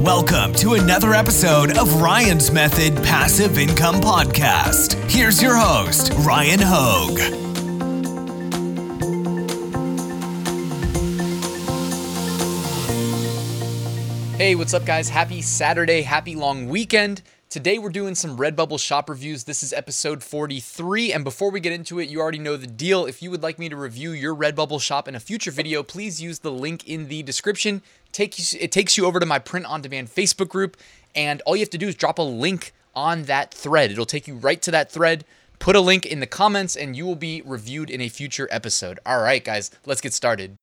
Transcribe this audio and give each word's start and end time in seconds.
Welcome 0.00 0.54
to 0.54 0.72
another 0.72 1.12
episode 1.12 1.76
of 1.76 2.00
Ryan's 2.00 2.50
Method 2.50 2.96
Passive 3.04 3.58
Income 3.58 3.96
Podcast. 3.96 4.94
Here's 5.10 5.42
your 5.42 5.54
host, 5.54 6.10
Ryan 6.20 6.58
Hogue. 6.62 7.18
Hey, 14.38 14.54
what's 14.54 14.72
up, 14.72 14.86
guys? 14.86 15.10
Happy 15.10 15.42
Saturday, 15.42 16.00
happy 16.00 16.34
long 16.34 16.70
weekend. 16.70 17.20
Today, 17.50 17.78
we're 17.78 17.90
doing 17.90 18.14
some 18.14 18.38
Redbubble 18.38 18.80
shop 18.80 19.10
reviews. 19.10 19.44
This 19.44 19.62
is 19.62 19.74
episode 19.74 20.22
43. 20.22 21.12
And 21.12 21.24
before 21.24 21.50
we 21.50 21.60
get 21.60 21.72
into 21.72 21.98
it, 21.98 22.08
you 22.08 22.20
already 22.20 22.38
know 22.38 22.56
the 22.56 22.68
deal. 22.68 23.04
If 23.04 23.22
you 23.22 23.30
would 23.32 23.42
like 23.42 23.58
me 23.58 23.68
to 23.68 23.76
review 23.76 24.12
your 24.12 24.34
Redbubble 24.34 24.80
shop 24.80 25.08
in 25.08 25.14
a 25.14 25.20
future 25.20 25.50
video, 25.50 25.82
please 25.82 26.22
use 26.22 26.38
the 26.38 26.52
link 26.52 26.88
in 26.88 27.08
the 27.08 27.22
description. 27.22 27.82
It 28.18 28.72
takes 28.72 28.96
you 28.96 29.06
over 29.06 29.20
to 29.20 29.26
my 29.26 29.38
print 29.38 29.66
on 29.66 29.82
demand 29.82 30.08
Facebook 30.08 30.48
group. 30.48 30.76
And 31.14 31.42
all 31.42 31.56
you 31.56 31.60
have 31.60 31.70
to 31.70 31.78
do 31.78 31.88
is 31.88 31.94
drop 31.94 32.18
a 32.18 32.22
link 32.22 32.72
on 32.94 33.24
that 33.24 33.52
thread. 33.52 33.90
It'll 33.90 34.06
take 34.06 34.28
you 34.28 34.36
right 34.36 34.60
to 34.62 34.70
that 34.70 34.90
thread. 34.92 35.24
Put 35.58 35.76
a 35.76 35.80
link 35.80 36.06
in 36.06 36.20
the 36.20 36.26
comments, 36.26 36.74
and 36.74 36.96
you 36.96 37.04
will 37.04 37.16
be 37.16 37.42
reviewed 37.44 37.90
in 37.90 38.00
a 38.00 38.08
future 38.08 38.48
episode. 38.50 38.98
All 39.04 39.20
right, 39.20 39.44
guys, 39.44 39.70
let's 39.84 40.00
get 40.00 40.14
started. 40.14 40.56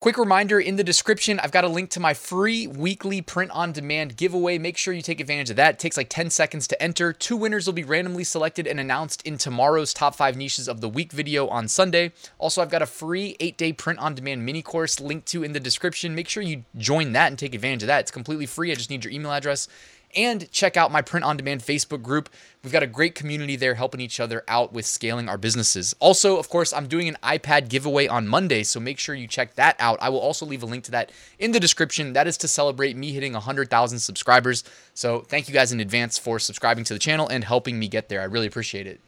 Quick 0.00 0.16
reminder 0.16 0.60
in 0.60 0.76
the 0.76 0.84
description, 0.84 1.40
I've 1.40 1.50
got 1.50 1.64
a 1.64 1.68
link 1.68 1.90
to 1.90 1.98
my 1.98 2.14
free 2.14 2.68
weekly 2.68 3.20
print 3.20 3.50
on 3.50 3.72
demand 3.72 4.16
giveaway. 4.16 4.56
Make 4.56 4.76
sure 4.76 4.94
you 4.94 5.02
take 5.02 5.18
advantage 5.18 5.50
of 5.50 5.56
that. 5.56 5.74
It 5.74 5.78
takes 5.80 5.96
like 5.96 6.08
10 6.08 6.30
seconds 6.30 6.68
to 6.68 6.80
enter. 6.80 7.12
Two 7.12 7.36
winners 7.36 7.66
will 7.66 7.72
be 7.72 7.82
randomly 7.82 8.22
selected 8.22 8.68
and 8.68 8.78
announced 8.78 9.26
in 9.26 9.38
tomorrow's 9.38 9.92
top 9.92 10.14
five 10.14 10.36
niches 10.36 10.68
of 10.68 10.80
the 10.80 10.88
week 10.88 11.10
video 11.10 11.48
on 11.48 11.66
Sunday. 11.66 12.12
Also, 12.38 12.62
I've 12.62 12.70
got 12.70 12.80
a 12.80 12.86
free 12.86 13.34
eight 13.40 13.58
day 13.58 13.72
print 13.72 13.98
on 13.98 14.14
demand 14.14 14.46
mini 14.46 14.62
course 14.62 15.00
linked 15.00 15.26
to 15.32 15.42
in 15.42 15.52
the 15.52 15.58
description. 15.58 16.14
Make 16.14 16.28
sure 16.28 16.44
you 16.44 16.62
join 16.76 17.10
that 17.14 17.26
and 17.26 17.36
take 17.36 17.56
advantage 17.56 17.82
of 17.82 17.88
that. 17.88 17.98
It's 17.98 18.12
completely 18.12 18.46
free. 18.46 18.70
I 18.70 18.76
just 18.76 18.90
need 18.90 19.04
your 19.04 19.12
email 19.12 19.32
address 19.32 19.66
and 20.14 20.50
check 20.50 20.76
out 20.76 20.92
my 20.92 21.02
print 21.02 21.24
on 21.24 21.36
demand 21.36 21.62
Facebook 21.62 22.02
group. 22.02 22.28
We've 22.62 22.72
got 22.72 22.82
a 22.82 22.86
great 22.86 23.14
community 23.14 23.56
there 23.56 23.74
helping 23.74 24.00
each 24.00 24.20
other 24.20 24.42
out 24.48 24.72
with 24.72 24.86
scaling 24.86 25.28
our 25.28 25.38
businesses. 25.38 25.94
Also, 26.00 26.38
of 26.38 26.48
course, 26.48 26.72
I'm 26.72 26.88
doing 26.88 27.08
an 27.08 27.16
iPad 27.22 27.68
giveaway 27.68 28.08
on 28.08 28.26
Monday, 28.26 28.62
so 28.62 28.80
make 28.80 28.98
sure 28.98 29.14
you 29.14 29.28
check 29.28 29.54
that 29.54 29.76
out. 29.78 29.98
I 30.00 30.08
will 30.08 30.20
also 30.20 30.44
leave 30.44 30.62
a 30.62 30.66
link 30.66 30.84
to 30.84 30.90
that 30.92 31.12
in 31.38 31.52
the 31.52 31.60
description. 31.60 32.14
That 32.14 32.26
is 32.26 32.36
to 32.38 32.48
celebrate 32.48 32.96
me 32.96 33.12
hitting 33.12 33.32
100,000 33.32 33.98
subscribers. 33.98 34.64
So, 34.94 35.20
thank 35.20 35.48
you 35.48 35.54
guys 35.54 35.72
in 35.72 35.80
advance 35.80 36.18
for 36.18 36.38
subscribing 36.38 36.84
to 36.84 36.94
the 36.94 36.98
channel 37.00 37.28
and 37.28 37.44
helping 37.44 37.78
me 37.78 37.88
get 37.88 38.08
there. 38.08 38.20
I 38.20 38.24
really 38.24 38.46
appreciate 38.46 38.86
it. 38.86 39.00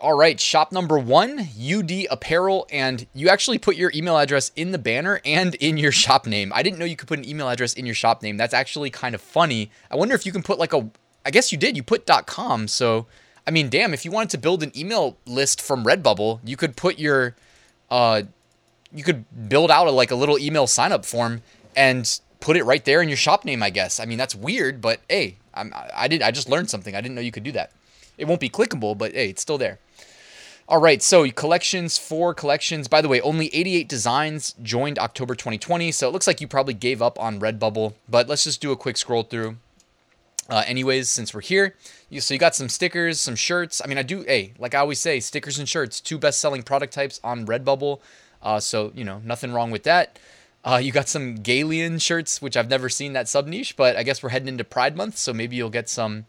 All 0.00 0.14
right, 0.14 0.38
shop 0.38 0.70
number 0.70 0.96
one, 0.96 1.48
UD 1.60 2.06
Apparel, 2.08 2.68
and 2.70 3.04
you 3.14 3.28
actually 3.28 3.58
put 3.58 3.74
your 3.74 3.90
email 3.92 4.16
address 4.16 4.52
in 4.54 4.70
the 4.70 4.78
banner 4.78 5.20
and 5.24 5.56
in 5.56 5.76
your 5.76 5.90
shop 6.04 6.24
name. 6.24 6.52
I 6.54 6.62
didn't 6.62 6.78
know 6.78 6.84
you 6.84 6.94
could 6.94 7.08
put 7.08 7.18
an 7.18 7.28
email 7.28 7.48
address 7.48 7.74
in 7.74 7.84
your 7.84 7.96
shop 7.96 8.22
name. 8.22 8.36
That's 8.36 8.54
actually 8.54 8.90
kind 8.90 9.16
of 9.16 9.20
funny. 9.20 9.72
I 9.90 9.96
wonder 9.96 10.14
if 10.14 10.24
you 10.24 10.30
can 10.30 10.44
put 10.44 10.56
like 10.56 10.72
a, 10.72 10.88
I 11.26 11.32
guess 11.32 11.50
you 11.50 11.58
did, 11.58 11.76
you 11.76 11.82
put 11.82 12.06
.com. 12.26 12.68
So, 12.68 13.06
I 13.44 13.50
mean, 13.50 13.68
damn, 13.70 13.92
if 13.92 14.04
you 14.04 14.12
wanted 14.12 14.30
to 14.30 14.38
build 14.38 14.62
an 14.62 14.70
email 14.78 15.16
list 15.26 15.60
from 15.60 15.84
Redbubble, 15.84 16.40
you 16.44 16.56
could 16.56 16.76
put 16.76 17.00
your, 17.00 17.34
uh, 17.90 18.22
you 18.94 19.02
could 19.02 19.24
build 19.48 19.68
out 19.68 19.88
a, 19.88 19.90
like 19.90 20.12
a 20.12 20.16
little 20.16 20.38
email 20.38 20.68
sign 20.68 20.92
up 20.92 21.04
form 21.04 21.42
and 21.74 22.20
put 22.38 22.56
it 22.56 22.62
right 22.62 22.84
there 22.84 23.02
in 23.02 23.08
your 23.08 23.16
shop 23.16 23.44
name, 23.44 23.64
I 23.64 23.70
guess. 23.70 23.98
I 23.98 24.04
mean, 24.04 24.18
that's 24.18 24.36
weird, 24.36 24.80
but 24.80 25.00
hey, 25.08 25.38
I'm, 25.54 25.74
I 25.92 26.06
did, 26.06 26.22
I 26.22 26.30
just 26.30 26.48
learned 26.48 26.70
something. 26.70 26.94
I 26.94 27.00
didn't 27.00 27.16
know 27.16 27.20
you 27.20 27.32
could 27.32 27.42
do 27.42 27.52
that. 27.52 27.72
It 28.16 28.26
won't 28.26 28.40
be 28.40 28.48
clickable, 28.48 28.96
but 28.96 29.12
hey, 29.12 29.30
it's 29.30 29.42
still 29.42 29.58
there. 29.58 29.80
All 30.70 30.82
right, 30.82 31.02
so 31.02 31.26
collections, 31.30 31.96
four 31.96 32.34
collections. 32.34 32.88
By 32.88 33.00
the 33.00 33.08
way, 33.08 33.22
only 33.22 33.46
88 33.54 33.88
designs 33.88 34.54
joined 34.62 34.98
October 34.98 35.34
2020, 35.34 35.90
so 35.92 36.06
it 36.06 36.12
looks 36.12 36.26
like 36.26 36.42
you 36.42 36.46
probably 36.46 36.74
gave 36.74 37.00
up 37.00 37.18
on 37.18 37.40
Redbubble, 37.40 37.94
but 38.06 38.28
let's 38.28 38.44
just 38.44 38.60
do 38.60 38.70
a 38.70 38.76
quick 38.76 38.98
scroll 38.98 39.22
through. 39.22 39.56
Uh, 40.50 40.64
anyways, 40.66 41.08
since 41.08 41.32
we're 41.32 41.40
here, 41.40 41.74
you, 42.10 42.20
so 42.20 42.34
you 42.34 42.38
got 42.38 42.54
some 42.54 42.68
stickers, 42.68 43.18
some 43.18 43.34
shirts. 43.34 43.80
I 43.82 43.88
mean, 43.88 43.96
I 43.96 44.02
do, 44.02 44.24
hey, 44.24 44.52
like 44.58 44.74
I 44.74 44.80
always 44.80 44.98
say, 44.98 45.20
stickers 45.20 45.58
and 45.58 45.66
shirts, 45.66 46.02
two 46.02 46.18
best 46.18 46.38
selling 46.38 46.62
product 46.62 46.92
types 46.92 47.18
on 47.24 47.46
Redbubble. 47.46 48.00
Uh, 48.42 48.60
so, 48.60 48.92
you 48.94 49.04
know, 49.04 49.22
nothing 49.24 49.54
wrong 49.54 49.70
with 49.70 49.84
that. 49.84 50.18
Uh, 50.66 50.78
you 50.82 50.92
got 50.92 51.08
some 51.08 51.38
Galian 51.38 51.98
shirts, 51.98 52.42
which 52.42 52.58
I've 52.58 52.68
never 52.68 52.90
seen 52.90 53.14
that 53.14 53.26
sub 53.26 53.46
niche, 53.46 53.74
but 53.74 53.96
I 53.96 54.02
guess 54.02 54.22
we're 54.22 54.28
heading 54.28 54.48
into 54.48 54.64
Pride 54.64 54.98
Month, 54.98 55.16
so 55.16 55.32
maybe 55.32 55.56
you'll 55.56 55.70
get 55.70 55.88
some 55.88 56.26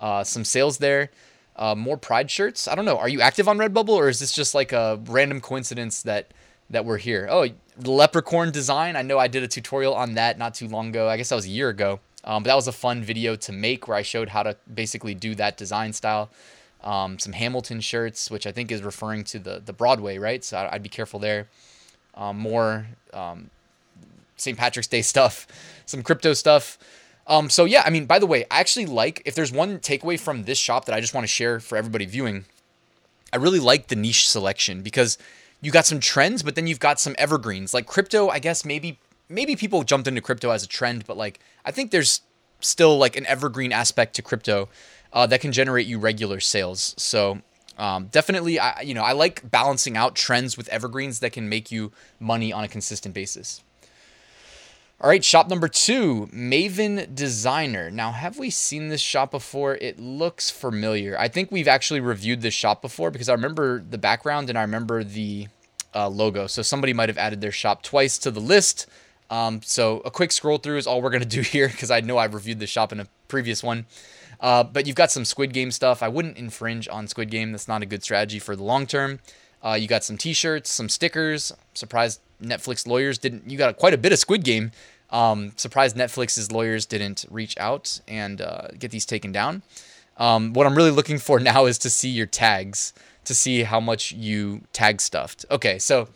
uh, 0.00 0.24
some 0.24 0.44
sales 0.44 0.78
there 0.78 1.10
uh, 1.58 1.74
more 1.74 1.96
Pride 1.96 2.30
shirts. 2.30 2.68
I 2.68 2.74
don't 2.74 2.84
know. 2.84 2.98
Are 2.98 3.08
you 3.08 3.20
active 3.20 3.48
on 3.48 3.58
Redbubble 3.58 3.90
or 3.90 4.08
is 4.08 4.20
this 4.20 4.32
just 4.32 4.54
like 4.54 4.72
a 4.72 5.00
random 5.06 5.40
coincidence 5.40 6.02
that 6.02 6.32
that 6.70 6.84
we're 6.84 6.98
here? 6.98 7.26
Oh, 7.30 7.48
leprechaun 7.84 8.50
design. 8.50 8.96
I 8.96 9.02
know 9.02 9.18
I 9.18 9.28
did 9.28 9.42
a 9.42 9.48
tutorial 9.48 9.94
on 9.94 10.14
that 10.14 10.38
not 10.38 10.54
too 10.54 10.68
long 10.68 10.88
ago. 10.88 11.08
I 11.08 11.16
guess 11.16 11.28
that 11.30 11.34
was 11.34 11.46
a 11.46 11.50
year 11.50 11.68
ago. 11.68 12.00
Um, 12.24 12.42
but 12.42 12.48
that 12.48 12.56
was 12.56 12.68
a 12.68 12.72
fun 12.72 13.02
video 13.02 13.36
to 13.36 13.52
make 13.52 13.88
where 13.88 13.96
I 13.96 14.02
showed 14.02 14.28
how 14.28 14.42
to 14.42 14.56
basically 14.72 15.14
do 15.14 15.34
that 15.36 15.56
design 15.56 15.92
style. 15.92 16.30
Um, 16.84 17.18
some 17.18 17.32
Hamilton 17.32 17.80
shirts, 17.80 18.30
which 18.30 18.46
I 18.46 18.52
think 18.52 18.70
is 18.70 18.82
referring 18.82 19.24
to 19.24 19.38
the 19.38 19.62
the 19.64 19.72
Broadway, 19.72 20.18
right? 20.18 20.44
So 20.44 20.68
I'd 20.70 20.82
be 20.82 20.88
careful 20.88 21.18
there. 21.18 21.48
Um, 22.14 22.38
more 22.38 22.86
um, 23.12 23.50
St. 24.36 24.56
Patrick's 24.56 24.88
Day 24.88 25.02
stuff, 25.14 25.46
some 25.86 26.02
crypto 26.02 26.34
stuff. 26.34 26.78
Um, 27.28 27.50
so 27.50 27.66
yeah, 27.66 27.82
I 27.84 27.90
mean, 27.90 28.06
by 28.06 28.18
the 28.18 28.26
way, 28.26 28.44
I 28.50 28.58
actually 28.60 28.86
like 28.86 29.22
if 29.26 29.34
there's 29.34 29.52
one 29.52 29.78
takeaway 29.78 30.18
from 30.18 30.44
this 30.44 30.58
shop 30.58 30.86
that 30.86 30.94
I 30.94 31.00
just 31.00 31.14
want 31.14 31.24
to 31.24 31.28
share 31.28 31.60
for 31.60 31.76
everybody 31.76 32.06
viewing, 32.06 32.46
I 33.32 33.36
really 33.36 33.60
like 33.60 33.88
the 33.88 33.96
niche 33.96 34.28
selection 34.28 34.82
because 34.82 35.18
you 35.60 35.70
got 35.70 35.86
some 35.86 36.00
trends, 36.00 36.42
but 36.42 36.54
then 36.54 36.66
you've 36.66 36.80
got 36.80 36.98
some 36.98 37.14
evergreens. 37.18 37.74
Like 37.74 37.86
crypto, 37.86 38.28
I 38.28 38.38
guess 38.38 38.64
maybe 38.64 38.98
maybe 39.28 39.56
people 39.56 39.82
jumped 39.84 40.08
into 40.08 40.22
crypto 40.22 40.50
as 40.50 40.62
a 40.62 40.66
trend, 40.66 41.06
but 41.06 41.18
like 41.18 41.40
I 41.66 41.70
think 41.70 41.90
there's 41.90 42.22
still 42.60 42.96
like 42.96 43.14
an 43.16 43.26
evergreen 43.26 43.72
aspect 43.72 44.16
to 44.16 44.22
crypto 44.22 44.68
uh, 45.12 45.26
that 45.26 45.40
can 45.40 45.52
generate 45.52 45.86
you 45.86 45.98
regular 45.98 46.40
sales. 46.40 46.94
So 46.96 47.42
um, 47.76 48.06
definitely, 48.06 48.58
I 48.58 48.80
you 48.80 48.94
know 48.94 49.02
I 49.02 49.12
like 49.12 49.48
balancing 49.50 49.98
out 49.98 50.14
trends 50.14 50.56
with 50.56 50.68
evergreens 50.68 51.20
that 51.20 51.32
can 51.32 51.48
make 51.48 51.70
you 51.70 51.92
money 52.18 52.54
on 52.54 52.64
a 52.64 52.68
consistent 52.68 53.14
basis. 53.14 53.62
All 55.00 55.08
right, 55.08 55.24
shop 55.24 55.48
number 55.48 55.68
two, 55.68 56.28
Maven 56.32 57.14
Designer. 57.14 57.88
Now, 57.88 58.10
have 58.10 58.36
we 58.36 58.50
seen 58.50 58.88
this 58.88 59.00
shop 59.00 59.30
before? 59.30 59.76
It 59.76 60.00
looks 60.00 60.50
familiar. 60.50 61.16
I 61.16 61.28
think 61.28 61.52
we've 61.52 61.68
actually 61.68 62.00
reviewed 62.00 62.40
this 62.40 62.52
shop 62.52 62.82
before 62.82 63.12
because 63.12 63.28
I 63.28 63.34
remember 63.34 63.78
the 63.78 63.96
background 63.96 64.48
and 64.48 64.58
I 64.58 64.62
remember 64.62 65.04
the 65.04 65.46
uh, 65.94 66.08
logo. 66.08 66.48
So 66.48 66.62
somebody 66.62 66.92
might 66.92 67.08
have 67.08 67.16
added 67.16 67.40
their 67.40 67.52
shop 67.52 67.84
twice 67.84 68.18
to 68.18 68.32
the 68.32 68.40
list. 68.40 68.88
Um, 69.30 69.60
so 69.62 70.00
a 70.00 70.10
quick 70.10 70.32
scroll 70.32 70.58
through 70.58 70.78
is 70.78 70.88
all 70.88 71.00
we're 71.00 71.10
going 71.10 71.22
to 71.22 71.28
do 71.28 71.40
here 71.42 71.68
because 71.68 71.92
I 71.92 72.00
know 72.00 72.18
I've 72.18 72.34
reviewed 72.34 72.58
the 72.58 72.66
shop 72.66 72.90
in 72.90 72.98
a 72.98 73.06
previous 73.28 73.62
one. 73.62 73.86
Uh, 74.40 74.64
but 74.64 74.88
you've 74.88 74.96
got 74.96 75.12
some 75.12 75.24
Squid 75.24 75.52
Game 75.52 75.70
stuff. 75.70 76.02
I 76.02 76.08
wouldn't 76.08 76.36
infringe 76.36 76.88
on 76.88 77.06
Squid 77.06 77.30
Game. 77.30 77.52
That's 77.52 77.68
not 77.68 77.82
a 77.82 77.86
good 77.86 78.02
strategy 78.02 78.40
for 78.40 78.56
the 78.56 78.64
long 78.64 78.84
term. 78.84 79.20
Uh, 79.62 79.76
you 79.80 79.88
got 79.88 80.04
some 80.04 80.16
T-shirts, 80.16 80.70
some 80.70 80.88
stickers. 80.88 81.52
Surprised 81.74 82.20
Netflix 82.42 82.86
lawyers 82.86 83.18
didn't. 83.18 83.50
You 83.50 83.58
got 83.58 83.76
quite 83.76 83.94
a 83.94 83.98
bit 83.98 84.12
of 84.12 84.18
Squid 84.18 84.44
Game. 84.44 84.70
Um, 85.10 85.52
surprised 85.56 85.96
Netflix's 85.96 86.52
lawyers 86.52 86.86
didn't 86.86 87.24
reach 87.30 87.56
out 87.58 88.00
and 88.06 88.40
uh, 88.40 88.68
get 88.78 88.90
these 88.90 89.06
taken 89.06 89.32
down. 89.32 89.62
Um, 90.18 90.52
what 90.52 90.66
I'm 90.66 90.74
really 90.74 90.90
looking 90.90 91.18
for 91.18 91.40
now 91.52 91.66
is 91.66 91.78
to 91.78 91.90
see 91.90 92.10
your 92.10 92.26
tags 92.26 92.92
to 93.24 93.34
see 93.34 93.62
how 93.62 93.78
much 93.78 94.12
you 94.12 94.62
tag 94.72 95.00
stuffed. 95.00 95.44
Okay, 95.50 95.78
so 95.78 96.08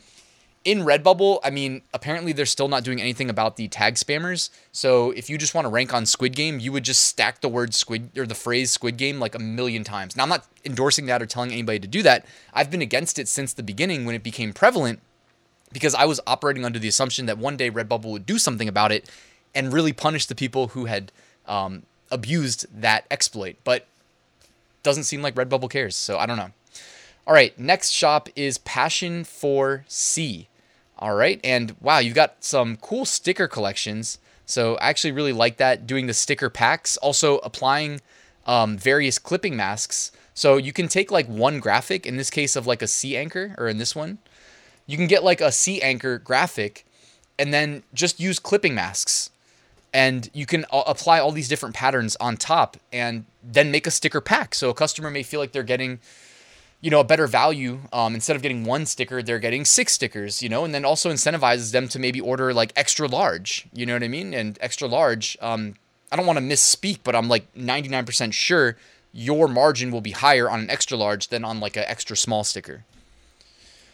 in 0.64 0.80
Redbubble, 0.80 1.40
I 1.42 1.50
mean, 1.50 1.82
apparently 1.92 2.32
they're 2.32 2.46
still 2.46 2.68
not 2.68 2.84
doing 2.84 3.00
anything 3.00 3.28
about 3.28 3.56
the 3.56 3.68
tag 3.68 3.94
spammers. 3.94 4.50
So 4.70 5.10
if 5.10 5.28
you 5.28 5.36
just 5.36 5.54
want 5.54 5.64
to 5.64 5.68
rank 5.68 5.92
on 5.92 6.06
Squid 6.06 6.36
Game, 6.36 6.60
you 6.60 6.70
would 6.72 6.84
just 6.84 7.02
stack 7.02 7.40
the 7.40 7.48
word 7.48 7.74
squid 7.74 8.16
or 8.16 8.26
the 8.26 8.34
phrase 8.34 8.70
Squid 8.70 8.96
Game 8.96 9.18
like 9.18 9.34
a 9.34 9.40
million 9.40 9.82
times. 9.82 10.16
Now, 10.16 10.22
I'm 10.22 10.28
not 10.28 10.46
endorsing 10.64 11.06
that 11.06 11.20
or 11.20 11.26
telling 11.26 11.50
anybody 11.50 11.80
to 11.80 11.88
do 11.88 12.02
that. 12.04 12.26
I've 12.52 12.70
been 12.70 12.82
against 12.82 13.18
it 13.18 13.26
since 13.26 13.52
the 13.52 13.62
beginning 13.62 14.04
when 14.04 14.14
it 14.14 14.22
became 14.22 14.52
prevalent 14.52 15.00
because 15.72 15.94
I 15.94 16.04
was 16.04 16.20
operating 16.26 16.64
under 16.64 16.78
the 16.78 16.88
assumption 16.88 17.26
that 17.26 17.38
one 17.38 17.56
day 17.56 17.70
Redbubble 17.70 18.10
would 18.12 18.26
do 18.26 18.38
something 18.38 18.68
about 18.68 18.92
it 18.92 19.10
and 19.54 19.72
really 19.72 19.92
punish 19.92 20.26
the 20.26 20.34
people 20.34 20.68
who 20.68 20.84
had 20.84 21.10
um, 21.46 21.82
abused 22.10 22.66
that 22.80 23.04
exploit. 23.10 23.56
But 23.64 23.86
doesn't 24.82 25.04
seem 25.04 25.22
like 25.22 25.34
Redbubble 25.34 25.70
cares, 25.70 25.96
so 25.96 26.18
I 26.18 26.26
don't 26.26 26.36
know. 26.36 26.50
All 27.26 27.34
right, 27.34 27.56
next 27.58 27.90
shop 27.90 28.28
is 28.34 28.58
Passion 28.58 29.24
for 29.24 29.84
Sea. 29.86 30.48
All 31.02 31.14
right, 31.16 31.40
and 31.42 31.74
wow, 31.80 31.98
you've 31.98 32.14
got 32.14 32.44
some 32.44 32.76
cool 32.76 33.04
sticker 33.04 33.48
collections. 33.48 34.18
So 34.46 34.76
I 34.76 34.88
actually 34.88 35.10
really 35.10 35.32
like 35.32 35.56
that 35.56 35.84
doing 35.84 36.06
the 36.06 36.14
sticker 36.14 36.48
packs, 36.48 36.96
also 36.98 37.38
applying 37.38 38.00
um, 38.46 38.78
various 38.78 39.18
clipping 39.18 39.56
masks. 39.56 40.12
So 40.32 40.58
you 40.58 40.72
can 40.72 40.86
take 40.86 41.10
like 41.10 41.26
one 41.26 41.58
graphic, 41.58 42.06
in 42.06 42.18
this 42.18 42.30
case 42.30 42.54
of 42.54 42.68
like 42.68 42.82
a 42.82 42.86
sea 42.86 43.16
anchor, 43.16 43.56
or 43.58 43.66
in 43.66 43.78
this 43.78 43.96
one, 43.96 44.18
you 44.86 44.96
can 44.96 45.08
get 45.08 45.24
like 45.24 45.40
a 45.40 45.50
sea 45.50 45.82
anchor 45.82 46.18
graphic 46.18 46.86
and 47.36 47.52
then 47.52 47.82
just 47.92 48.20
use 48.20 48.38
clipping 48.38 48.76
masks 48.76 49.30
and 49.92 50.30
you 50.32 50.46
can 50.46 50.64
apply 50.70 51.18
all 51.18 51.32
these 51.32 51.48
different 51.48 51.74
patterns 51.74 52.16
on 52.20 52.36
top 52.36 52.76
and 52.92 53.24
then 53.42 53.72
make 53.72 53.88
a 53.88 53.90
sticker 53.90 54.20
pack 54.20 54.54
so 54.54 54.70
a 54.70 54.74
customer 54.74 55.10
may 55.10 55.22
feel 55.22 55.40
like 55.40 55.52
they're 55.52 55.62
getting 55.62 55.98
you 56.82 56.90
know, 56.90 57.00
a 57.00 57.04
better 57.04 57.26
value. 57.26 57.78
Um, 57.92 58.14
instead 58.14 58.36
of 58.36 58.42
getting 58.42 58.64
one 58.64 58.84
sticker, 58.84 59.22
they're 59.22 59.38
getting 59.38 59.64
six 59.64 59.94
stickers, 59.94 60.42
you 60.42 60.48
know, 60.48 60.64
and 60.64 60.74
then 60.74 60.84
also 60.84 61.10
incentivizes 61.10 61.72
them 61.72 61.88
to 61.88 61.98
maybe 61.98 62.20
order 62.20 62.52
like 62.52 62.72
extra 62.76 63.06
large, 63.08 63.66
you 63.72 63.86
know 63.86 63.94
what 63.94 64.02
I 64.02 64.08
mean? 64.08 64.34
And 64.34 64.58
extra 64.60 64.88
large, 64.88 65.38
um, 65.40 65.76
I 66.10 66.16
don't 66.16 66.26
want 66.26 66.38
to 66.38 66.44
misspeak, 66.44 66.98
but 67.04 67.14
I'm 67.14 67.28
like 67.28 67.54
99% 67.54 68.32
sure 68.32 68.76
your 69.12 69.46
margin 69.46 69.92
will 69.92 70.00
be 70.00 70.10
higher 70.10 70.50
on 70.50 70.60
an 70.60 70.70
extra 70.70 70.96
large 70.96 71.28
than 71.28 71.44
on 71.44 71.60
like 71.60 71.76
an 71.76 71.84
extra 71.86 72.16
small 72.16 72.42
sticker. 72.42 72.84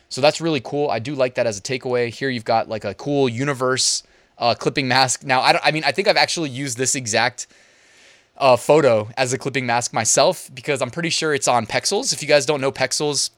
So 0.08 0.22
that's 0.22 0.40
really 0.40 0.60
cool. 0.60 0.90
I 0.90 0.98
do 0.98 1.14
like 1.14 1.34
that 1.34 1.46
as 1.46 1.58
a 1.58 1.62
takeaway. 1.62 2.08
Here 2.08 2.30
you've 2.30 2.44
got 2.46 2.68
like 2.70 2.84
a 2.84 2.94
cool 2.94 3.28
universe 3.28 4.02
uh, 4.38 4.54
clipping 4.54 4.88
mask. 4.88 5.24
Now, 5.24 5.42
I, 5.42 5.52
don't 5.52 5.64
I 5.64 5.72
mean, 5.72 5.84
I 5.84 5.92
think 5.92 6.08
I've 6.08 6.16
actually 6.16 6.48
used 6.48 6.78
this 6.78 6.94
exact 6.94 7.48
uh, 8.38 8.56
photo 8.56 9.08
as 9.16 9.32
a 9.32 9.38
clipping 9.38 9.66
mask 9.66 9.92
myself 9.92 10.50
because 10.54 10.80
I'm 10.80 10.90
pretty 10.90 11.10
sure 11.10 11.34
it's 11.34 11.48
on 11.48 11.66
Pexels. 11.66 12.12
If 12.12 12.22
you 12.22 12.28
guys 12.28 12.46
don't 12.46 12.60
know 12.60 12.72
Pexels, 12.72 13.30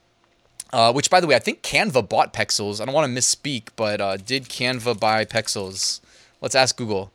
uh, 0.73 0.93
which 0.93 1.11
by 1.11 1.21
the 1.21 1.27
way, 1.27 1.35
I 1.35 1.41
think 1.41 1.63
Canva 1.63 2.09
bought 2.09 2.33
Pexels. 2.33 2.81
I 2.81 2.85
don't 2.85 2.95
want 2.95 3.13
to 3.13 3.21
misspeak, 3.21 3.69
but 3.77 4.01
uh, 4.01 4.17
did 4.19 4.45
Canva 4.45 5.01
buy 5.01 5.25
Pexels? 5.25 6.01
Let's 6.41 6.55
ask 6.55 6.77
Google. 6.77 7.13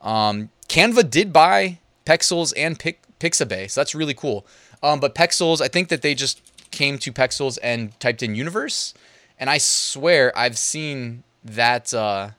Um, 0.00 0.50
Canva 0.68 1.10
did 1.10 1.32
buy 1.32 1.78
Pexels 2.06 2.52
and 2.56 2.78
Pixabay, 2.78 3.70
so 3.70 3.80
that's 3.80 3.94
really 3.94 4.14
cool. 4.14 4.46
Um, 4.82 5.00
but 5.00 5.14
Pexels, 5.14 5.60
I 5.60 5.68
think 5.68 5.88
that 5.88 6.02
they 6.02 6.14
just 6.14 6.40
came 6.70 6.98
to 6.98 7.12
Pexels 7.12 7.58
and 7.62 7.98
typed 8.00 8.22
in 8.22 8.34
universe, 8.34 8.94
and 9.38 9.50
I 9.50 9.58
swear 9.58 10.36
I've 10.36 10.58
seen 10.58 11.24
that 11.44 11.92
uh, 11.92 12.30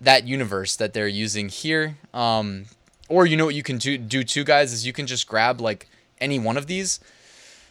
that 0.00 0.26
universe 0.26 0.76
that 0.76 0.92
they're 0.92 1.08
using 1.08 1.48
here. 1.48 1.98
Um, 2.12 2.66
or 3.12 3.26
you 3.26 3.36
know 3.36 3.44
what 3.44 3.54
you 3.54 3.62
can 3.62 3.76
do, 3.76 3.98
do 3.98 4.24
too, 4.24 4.42
guys, 4.42 4.72
is 4.72 4.86
you 4.86 4.92
can 4.94 5.06
just 5.06 5.28
grab 5.28 5.60
like 5.60 5.86
any 6.18 6.38
one 6.38 6.56
of 6.56 6.66
these, 6.66 6.98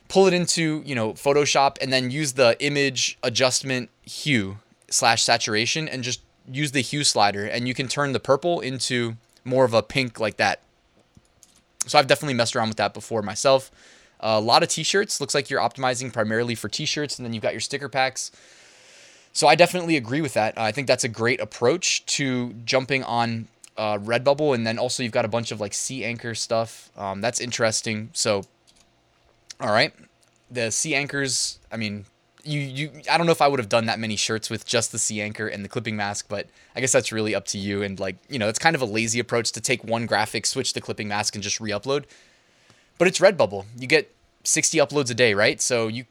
pull 0.07 0.27
it 0.27 0.33
into, 0.33 0.83
you 0.85 0.93
know, 0.93 1.13
Photoshop 1.13 1.77
and 1.81 1.91
then 1.91 2.11
use 2.11 2.33
the 2.33 2.55
image 2.63 3.17
adjustment 3.23 3.89
hue 4.03 4.59
slash 4.89 5.23
saturation 5.23 5.87
and 5.87 6.03
just 6.03 6.21
use 6.47 6.73
the 6.73 6.81
hue 6.81 7.03
slider 7.03 7.45
and 7.45 7.67
you 7.67 7.73
can 7.73 7.87
turn 7.87 8.11
the 8.11 8.19
purple 8.19 8.59
into 8.59 9.15
more 9.43 9.65
of 9.65 9.73
a 9.73 9.81
pink 9.81 10.19
like 10.19 10.37
that. 10.37 10.61
So 11.87 11.97
I've 11.97 12.05
definitely 12.05 12.35
messed 12.35 12.55
around 12.55 12.67
with 12.67 12.77
that 12.77 12.93
before 12.93 13.23
myself. 13.23 13.71
Uh, 14.19 14.37
a 14.37 14.39
lot 14.39 14.61
of 14.61 14.69
t-shirts. 14.69 15.19
Looks 15.19 15.33
like 15.33 15.49
you're 15.49 15.59
optimizing 15.59 16.13
primarily 16.13 16.53
for 16.53 16.69
t-shirts 16.69 17.17
and 17.17 17.25
then 17.25 17.33
you've 17.33 17.41
got 17.41 17.53
your 17.53 17.61
sticker 17.61 17.89
packs. 17.89 18.31
So 19.33 19.47
I 19.47 19.55
definitely 19.55 19.97
agree 19.97 20.21
with 20.21 20.35
that. 20.35 20.55
I 20.55 20.71
think 20.71 20.85
that's 20.85 21.03
a 21.03 21.09
great 21.09 21.39
approach 21.39 22.05
to 22.17 22.53
jumping 22.65 23.03
on 23.03 23.47
uh, 23.81 23.97
Redbubble, 23.97 24.53
and 24.53 24.65
then 24.65 24.77
also 24.77 25.01
you've 25.01 25.11
got 25.11 25.25
a 25.25 25.27
bunch 25.27 25.51
of 25.51 25.59
like 25.59 25.73
sea 25.73 26.05
anchor 26.05 26.35
stuff. 26.35 26.91
Um, 26.95 27.19
that's 27.19 27.41
interesting. 27.41 28.11
So, 28.13 28.43
all 29.59 29.71
right, 29.71 29.91
the 30.51 30.69
sea 30.69 30.93
anchors. 30.93 31.57
I 31.71 31.77
mean, 31.77 32.05
you 32.43 32.59
you. 32.59 32.91
I 33.09 33.17
don't 33.17 33.25
know 33.25 33.31
if 33.31 33.41
I 33.41 33.47
would 33.47 33.59
have 33.59 33.69
done 33.69 33.87
that 33.87 33.97
many 33.97 34.15
shirts 34.15 34.51
with 34.51 34.67
just 34.67 34.91
the 34.91 34.99
sea 34.99 35.19
anchor 35.19 35.47
and 35.47 35.65
the 35.65 35.69
clipping 35.69 35.95
mask, 35.95 36.27
but 36.29 36.45
I 36.75 36.79
guess 36.79 36.91
that's 36.91 37.11
really 37.11 37.33
up 37.33 37.45
to 37.47 37.57
you. 37.57 37.81
And 37.81 37.99
like 37.99 38.17
you 38.29 38.37
know, 38.37 38.49
it's 38.49 38.59
kind 38.59 38.75
of 38.75 38.83
a 38.83 38.85
lazy 38.85 39.19
approach 39.19 39.51
to 39.53 39.59
take 39.59 39.83
one 39.83 40.05
graphic, 40.05 40.45
switch 40.45 40.73
the 40.73 40.81
clipping 40.81 41.07
mask, 41.07 41.33
and 41.33 41.43
just 41.43 41.59
re-upload. 41.59 42.03
But 42.99 43.07
it's 43.07 43.17
Redbubble. 43.17 43.65
You 43.79 43.87
get 43.87 44.13
60 44.43 44.77
uploads 44.77 45.09
a 45.09 45.15
day, 45.15 45.33
right? 45.33 45.59
So 45.59 45.87
you 45.87 46.05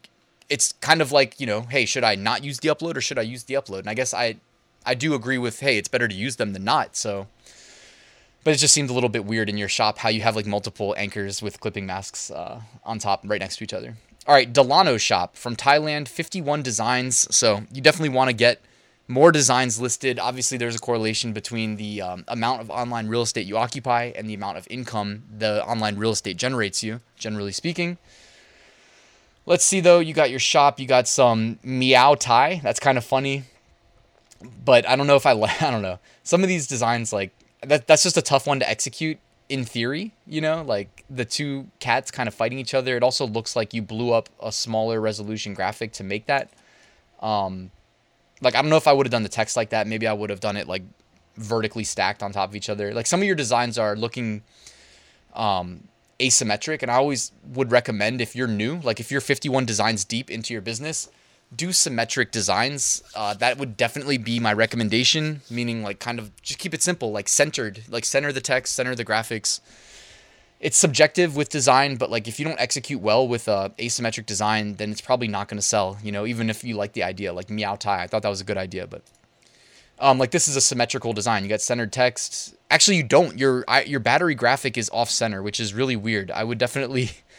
it's 0.48 0.72
kind 0.80 1.00
of 1.00 1.12
like, 1.12 1.38
you 1.38 1.46
know, 1.46 1.60
hey, 1.60 1.84
should 1.84 2.02
I 2.02 2.16
not 2.16 2.42
use 2.42 2.58
the 2.58 2.68
upload 2.68 2.96
or 2.96 3.00
should 3.00 3.20
I 3.20 3.22
use 3.22 3.44
the 3.44 3.54
upload? 3.54 3.80
And 3.80 3.90
I 3.90 3.94
guess 3.94 4.12
I 4.12 4.38
I 4.84 4.96
do 4.96 5.14
agree 5.14 5.38
with, 5.38 5.60
hey, 5.60 5.78
it's 5.78 5.86
better 5.86 6.08
to 6.08 6.14
use 6.14 6.34
them 6.34 6.52
than 6.52 6.64
not. 6.64 6.96
So 6.96 7.28
but 8.44 8.54
it 8.54 8.56
just 8.56 8.74
seemed 8.74 8.90
a 8.90 8.92
little 8.92 9.08
bit 9.08 9.24
weird 9.24 9.48
in 9.48 9.58
your 9.58 9.68
shop 9.68 9.98
how 9.98 10.08
you 10.08 10.22
have 10.22 10.36
like 10.36 10.46
multiple 10.46 10.94
anchors 10.96 11.42
with 11.42 11.60
clipping 11.60 11.86
masks 11.86 12.30
uh, 12.30 12.60
on 12.84 12.98
top 12.98 13.22
right 13.24 13.40
next 13.40 13.56
to 13.56 13.64
each 13.64 13.74
other. 13.74 13.96
All 14.26 14.34
right, 14.34 14.52
Delano 14.52 14.96
shop 14.96 15.36
from 15.36 15.56
Thailand, 15.56 16.08
51 16.08 16.62
designs. 16.62 17.34
So 17.34 17.62
you 17.72 17.80
definitely 17.80 18.14
want 18.14 18.28
to 18.28 18.34
get 18.34 18.60
more 19.08 19.32
designs 19.32 19.80
listed. 19.80 20.18
Obviously, 20.18 20.56
there's 20.56 20.76
a 20.76 20.78
correlation 20.78 21.32
between 21.32 21.76
the 21.76 22.00
um, 22.00 22.24
amount 22.28 22.60
of 22.60 22.70
online 22.70 23.08
real 23.08 23.22
estate 23.22 23.46
you 23.46 23.56
occupy 23.56 24.12
and 24.14 24.28
the 24.28 24.34
amount 24.34 24.56
of 24.56 24.66
income 24.70 25.24
the 25.36 25.64
online 25.66 25.96
real 25.96 26.12
estate 26.12 26.36
generates 26.36 26.82
you, 26.82 27.00
generally 27.16 27.52
speaking. 27.52 27.98
Let's 29.46 29.64
see 29.64 29.80
though, 29.80 29.98
you 29.98 30.14
got 30.14 30.30
your 30.30 30.38
shop, 30.38 30.78
you 30.78 30.86
got 30.86 31.08
some 31.08 31.58
meow 31.64 32.14
Thai. 32.14 32.60
That's 32.62 32.78
kind 32.78 32.96
of 32.96 33.04
funny. 33.04 33.44
But 34.64 34.88
I 34.88 34.96
don't 34.96 35.06
know 35.06 35.16
if 35.16 35.26
I 35.26 35.32
I 35.60 35.70
don't 35.70 35.82
know. 35.82 35.98
Some 36.22 36.42
of 36.42 36.48
these 36.48 36.66
designs 36.66 37.12
like 37.12 37.32
that 37.62 37.86
that's 37.86 38.02
just 38.02 38.16
a 38.16 38.22
tough 38.22 38.46
one 38.46 38.60
to 38.60 38.68
execute 38.68 39.18
in 39.48 39.64
theory, 39.64 40.12
you 40.26 40.40
know, 40.40 40.62
like 40.62 41.04
the 41.10 41.24
two 41.24 41.66
cats 41.80 42.10
kind 42.10 42.28
of 42.28 42.34
fighting 42.34 42.58
each 42.58 42.72
other. 42.72 42.96
It 42.96 43.02
also 43.02 43.26
looks 43.26 43.56
like 43.56 43.74
you 43.74 43.82
blew 43.82 44.12
up 44.12 44.28
a 44.40 44.52
smaller 44.52 45.00
resolution 45.00 45.54
graphic 45.54 45.92
to 45.94 46.04
make 46.04 46.26
that. 46.26 46.50
Um, 47.20 47.70
like 48.40 48.54
I 48.54 48.62
don't 48.62 48.70
know 48.70 48.76
if 48.76 48.86
I 48.86 48.92
would 48.92 49.06
have 49.06 49.10
done 49.10 49.24
the 49.24 49.28
text 49.28 49.56
like 49.56 49.70
that. 49.70 49.86
Maybe 49.86 50.06
I 50.06 50.12
would 50.12 50.30
have 50.30 50.40
done 50.40 50.56
it 50.56 50.68
like 50.68 50.82
vertically 51.36 51.84
stacked 51.84 52.22
on 52.22 52.32
top 52.32 52.48
of 52.48 52.56
each 52.56 52.70
other. 52.70 52.94
Like 52.94 53.06
some 53.06 53.20
of 53.20 53.26
your 53.26 53.34
designs 53.34 53.76
are 53.78 53.96
looking 53.96 54.42
um, 55.34 55.88
asymmetric, 56.20 56.82
and 56.82 56.90
I 56.90 56.94
always 56.94 57.32
would 57.52 57.72
recommend 57.72 58.20
if 58.20 58.36
you're 58.36 58.46
new, 58.46 58.78
like 58.78 59.00
if 59.00 59.10
you're 59.10 59.20
51 59.20 59.64
designs 59.64 60.04
deep 60.04 60.30
into 60.30 60.54
your 60.54 60.62
business, 60.62 61.08
do 61.54 61.72
symmetric 61.72 62.30
designs. 62.30 63.02
Uh, 63.14 63.34
that 63.34 63.58
would 63.58 63.76
definitely 63.76 64.18
be 64.18 64.38
my 64.38 64.52
recommendation. 64.52 65.42
Meaning, 65.50 65.82
like, 65.82 65.98
kind 65.98 66.18
of 66.18 66.34
just 66.42 66.58
keep 66.58 66.74
it 66.74 66.82
simple, 66.82 67.12
like 67.12 67.28
centered, 67.28 67.82
like 67.88 68.04
center 68.04 68.32
the 68.32 68.40
text, 68.40 68.74
center 68.74 68.94
the 68.94 69.04
graphics. 69.04 69.60
It's 70.60 70.76
subjective 70.76 71.36
with 71.36 71.48
design, 71.48 71.96
but 71.96 72.10
like 72.10 72.28
if 72.28 72.38
you 72.38 72.44
don't 72.44 72.60
execute 72.60 73.00
well 73.00 73.26
with 73.26 73.48
a 73.48 73.72
asymmetric 73.78 74.26
design, 74.26 74.74
then 74.74 74.90
it's 74.90 75.00
probably 75.00 75.26
not 75.26 75.48
going 75.48 75.56
to 75.56 75.66
sell. 75.66 75.96
You 76.02 76.12
know, 76.12 76.26
even 76.26 76.50
if 76.50 76.62
you 76.62 76.76
like 76.76 76.92
the 76.92 77.02
idea, 77.02 77.32
like 77.32 77.48
Meow 77.48 77.76
Tai, 77.76 78.02
I 78.02 78.06
thought 78.06 78.20
that 78.20 78.28
was 78.28 78.42
a 78.42 78.44
good 78.44 78.58
idea, 78.58 78.86
but 78.86 79.02
um, 80.00 80.18
like 80.18 80.32
this 80.32 80.48
is 80.48 80.56
a 80.56 80.60
symmetrical 80.60 81.14
design. 81.14 81.42
You 81.44 81.48
got 81.48 81.62
centered 81.62 81.92
text. 81.92 82.54
Actually, 82.70 82.98
you 82.98 83.02
don't. 83.02 83.38
Your 83.38 83.64
your 83.86 84.00
battery 84.00 84.34
graphic 84.34 84.76
is 84.76 84.90
off 84.92 85.10
center, 85.10 85.42
which 85.42 85.60
is 85.60 85.72
really 85.72 85.96
weird. 85.96 86.30
I 86.30 86.44
would 86.44 86.58
definitely 86.58 87.10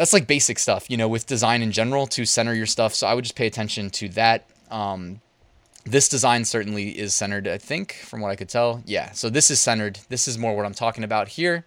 that's 0.00 0.14
like 0.14 0.26
basic 0.26 0.58
stuff, 0.58 0.88
you 0.88 0.96
know, 0.96 1.08
with 1.08 1.26
design 1.26 1.60
in 1.60 1.72
general 1.72 2.06
to 2.06 2.24
center 2.24 2.54
your 2.54 2.64
stuff. 2.64 2.94
So 2.94 3.06
I 3.06 3.12
would 3.12 3.22
just 3.22 3.36
pay 3.36 3.46
attention 3.46 3.90
to 3.90 4.08
that. 4.08 4.46
Um, 4.70 5.20
this 5.84 6.08
design 6.08 6.46
certainly 6.46 6.98
is 6.98 7.12
centered, 7.12 7.46
I 7.46 7.58
think, 7.58 7.92
from 7.92 8.22
what 8.22 8.30
I 8.30 8.36
could 8.36 8.48
tell. 8.48 8.82
Yeah, 8.86 9.10
so 9.10 9.28
this 9.28 9.50
is 9.50 9.60
centered. 9.60 9.98
This 10.08 10.26
is 10.26 10.38
more 10.38 10.56
what 10.56 10.64
I'm 10.64 10.72
talking 10.72 11.04
about 11.04 11.28
here. 11.28 11.66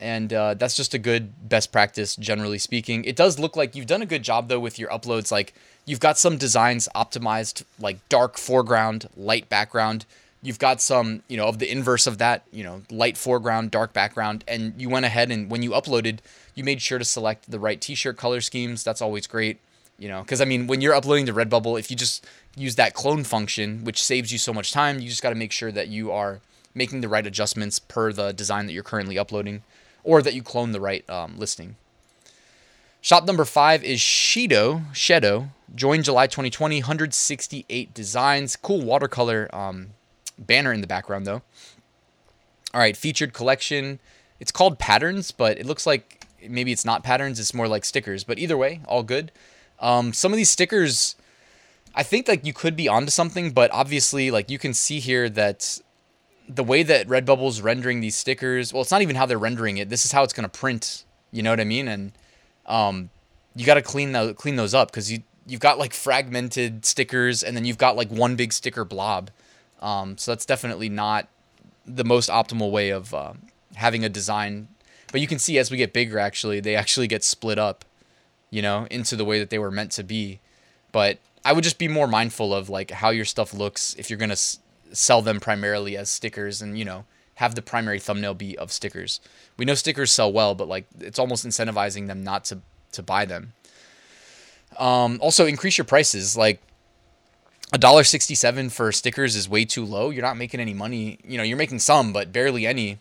And 0.00 0.32
uh, 0.32 0.54
that's 0.54 0.76
just 0.76 0.94
a 0.94 0.98
good 0.98 1.48
best 1.48 1.72
practice, 1.72 2.14
generally 2.14 2.58
speaking. 2.58 3.04
It 3.04 3.16
does 3.16 3.36
look 3.36 3.56
like 3.56 3.74
you've 3.74 3.86
done 3.86 4.02
a 4.02 4.06
good 4.06 4.22
job, 4.22 4.46
though, 4.46 4.60
with 4.60 4.78
your 4.78 4.90
uploads. 4.90 5.32
Like, 5.32 5.54
you've 5.86 5.98
got 5.98 6.16
some 6.16 6.38
designs 6.38 6.88
optimized, 6.94 7.64
like 7.80 8.08
dark 8.08 8.38
foreground, 8.38 9.08
light 9.16 9.48
background. 9.48 10.06
You've 10.40 10.60
got 10.60 10.80
some, 10.80 11.24
you 11.26 11.36
know, 11.36 11.48
of 11.48 11.58
the 11.58 11.68
inverse 11.68 12.06
of 12.06 12.18
that, 12.18 12.44
you 12.52 12.62
know, 12.62 12.82
light 12.90 13.18
foreground, 13.18 13.72
dark 13.72 13.92
background. 13.92 14.44
And 14.46 14.80
you 14.80 14.88
went 14.88 15.04
ahead 15.04 15.32
and 15.32 15.50
when 15.50 15.64
you 15.64 15.70
uploaded, 15.70 16.20
you 16.54 16.64
made 16.64 16.80
sure 16.80 16.98
to 16.98 17.04
select 17.04 17.50
the 17.50 17.58
right 17.58 17.80
t-shirt 17.80 18.16
color 18.16 18.40
schemes. 18.40 18.84
That's 18.84 19.02
always 19.02 19.26
great, 19.26 19.58
you 19.98 20.08
know, 20.08 20.22
because 20.22 20.40
I 20.40 20.44
mean, 20.44 20.66
when 20.66 20.80
you're 20.80 20.94
uploading 20.94 21.26
to 21.26 21.34
Redbubble, 21.34 21.78
if 21.78 21.90
you 21.90 21.96
just 21.96 22.26
use 22.56 22.76
that 22.76 22.94
clone 22.94 23.24
function, 23.24 23.84
which 23.84 24.02
saves 24.02 24.32
you 24.32 24.38
so 24.38 24.52
much 24.52 24.72
time, 24.72 25.00
you 25.00 25.08
just 25.08 25.22
got 25.22 25.30
to 25.30 25.34
make 25.36 25.52
sure 25.52 25.72
that 25.72 25.88
you 25.88 26.12
are 26.12 26.40
making 26.74 27.00
the 27.00 27.08
right 27.08 27.26
adjustments 27.26 27.78
per 27.78 28.12
the 28.12 28.32
design 28.32 28.66
that 28.66 28.72
you're 28.72 28.82
currently 28.82 29.18
uploading, 29.18 29.62
or 30.02 30.22
that 30.22 30.34
you 30.34 30.42
clone 30.42 30.72
the 30.72 30.80
right 30.80 31.08
um, 31.08 31.38
listing. 31.38 31.76
Shop 33.00 33.26
number 33.26 33.44
five 33.44 33.84
is 33.84 34.00
Shido, 34.00 34.82
Shadow. 34.94 35.50
Joined 35.74 36.04
July 36.04 36.26
2020, 36.26 36.80
168 36.80 37.92
designs. 37.92 38.56
Cool 38.56 38.80
watercolor 38.80 39.48
um, 39.52 39.88
banner 40.38 40.72
in 40.72 40.80
the 40.80 40.86
background, 40.86 41.26
though. 41.26 41.42
All 42.72 42.80
right, 42.80 42.96
featured 42.96 43.34
collection. 43.34 43.98
It's 44.40 44.50
called 44.50 44.78
Patterns, 44.78 45.32
but 45.32 45.58
it 45.58 45.66
looks 45.66 45.86
like 45.86 46.23
maybe 46.48 46.72
it's 46.72 46.84
not 46.84 47.02
patterns, 47.02 47.40
it's 47.40 47.54
more 47.54 47.68
like 47.68 47.84
stickers. 47.84 48.24
But 48.24 48.38
either 48.38 48.56
way, 48.56 48.80
all 48.86 49.02
good. 49.02 49.32
Um, 49.80 50.12
some 50.12 50.32
of 50.32 50.36
these 50.36 50.50
stickers, 50.50 51.16
I 51.94 52.02
think 52.02 52.28
like 52.28 52.44
you 52.44 52.52
could 52.52 52.76
be 52.76 52.88
onto 52.88 53.10
something, 53.10 53.50
but 53.50 53.70
obviously 53.72 54.30
like 54.30 54.50
you 54.50 54.58
can 54.58 54.74
see 54.74 55.00
here 55.00 55.28
that 55.30 55.78
the 56.48 56.64
way 56.64 56.82
that 56.82 57.08
Redbubble's 57.08 57.60
rendering 57.60 58.00
these 58.00 58.16
stickers, 58.16 58.72
well, 58.72 58.82
it's 58.82 58.90
not 58.90 59.02
even 59.02 59.16
how 59.16 59.26
they're 59.26 59.38
rendering 59.38 59.78
it. 59.78 59.88
This 59.88 60.04
is 60.04 60.12
how 60.12 60.22
it's 60.22 60.32
gonna 60.32 60.48
print. 60.48 61.04
You 61.32 61.42
know 61.42 61.50
what 61.50 61.60
I 61.60 61.64
mean? 61.64 61.88
And 61.88 62.12
um, 62.66 63.10
you 63.54 63.66
got 63.66 63.74
to 63.74 63.82
clean 63.82 64.12
the 64.12 64.34
clean 64.34 64.56
those 64.56 64.74
up 64.74 64.90
because 64.90 65.10
you 65.10 65.22
you've 65.46 65.60
got 65.60 65.78
like 65.78 65.92
fragmented 65.92 66.84
stickers, 66.84 67.42
and 67.42 67.56
then 67.56 67.64
you've 67.64 67.78
got 67.78 67.96
like 67.96 68.10
one 68.10 68.36
big 68.36 68.52
sticker 68.52 68.84
blob. 68.84 69.30
Um, 69.82 70.16
so 70.16 70.30
that's 70.30 70.46
definitely 70.46 70.88
not 70.88 71.28
the 71.86 72.04
most 72.04 72.30
optimal 72.30 72.70
way 72.70 72.90
of 72.90 73.12
uh, 73.12 73.34
having 73.74 74.04
a 74.04 74.08
design 74.08 74.68
but 75.14 75.20
you 75.20 75.28
can 75.28 75.38
see 75.38 75.58
as 75.58 75.70
we 75.70 75.76
get 75.76 75.92
bigger, 75.92 76.18
actually, 76.18 76.58
they 76.58 76.74
actually 76.74 77.06
get 77.06 77.22
split 77.22 77.56
up, 77.56 77.84
you 78.50 78.60
know, 78.60 78.88
into 78.90 79.14
the 79.14 79.24
way 79.24 79.38
that 79.38 79.48
they 79.48 79.60
were 79.60 79.70
meant 79.70 79.92
to 79.92 80.02
be. 80.02 80.40
But 80.90 81.20
I 81.44 81.52
would 81.52 81.62
just 81.62 81.78
be 81.78 81.86
more 81.86 82.08
mindful 82.08 82.52
of 82.52 82.68
like 82.68 82.90
how 82.90 83.10
your 83.10 83.24
stuff 83.24 83.54
looks 83.54 83.94
if 83.96 84.10
you're 84.10 84.18
gonna 84.18 84.32
s- 84.32 84.58
sell 84.90 85.22
them 85.22 85.38
primarily 85.38 85.96
as 85.96 86.10
stickers, 86.10 86.60
and 86.60 86.76
you 86.76 86.84
know, 86.84 87.04
have 87.36 87.54
the 87.54 87.62
primary 87.62 88.00
thumbnail 88.00 88.34
be 88.34 88.58
of 88.58 88.72
stickers. 88.72 89.20
We 89.56 89.64
know 89.64 89.76
stickers 89.76 90.10
sell 90.10 90.32
well, 90.32 90.56
but 90.56 90.66
like 90.66 90.86
it's 90.98 91.20
almost 91.20 91.46
incentivizing 91.46 92.08
them 92.08 92.24
not 92.24 92.44
to 92.46 92.58
to 92.90 93.00
buy 93.00 93.24
them. 93.24 93.52
Um, 94.80 95.20
also, 95.22 95.46
increase 95.46 95.78
your 95.78 95.84
prices. 95.84 96.36
Like 96.36 96.60
a 97.72 97.78
dollar 97.78 98.02
sixty-seven 98.02 98.70
for 98.70 98.90
stickers 98.90 99.36
is 99.36 99.48
way 99.48 99.64
too 99.64 99.84
low. 99.84 100.10
You're 100.10 100.24
not 100.24 100.36
making 100.36 100.58
any 100.58 100.74
money. 100.74 101.20
You 101.24 101.38
know, 101.38 101.44
you're 101.44 101.56
making 101.56 101.78
some, 101.78 102.12
but 102.12 102.32
barely 102.32 102.66
any. 102.66 102.98